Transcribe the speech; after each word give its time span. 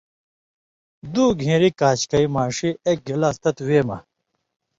دُو 1.13 1.25
گھېݩری 1.41 1.69
کاشکئ، 1.79 2.25
ماݜی 2.33 2.69
ایک 2.87 2.99
گلاس 3.07 3.35
تتوۡ 3.41 3.65
وے 3.67 3.79
مہ 3.87 3.97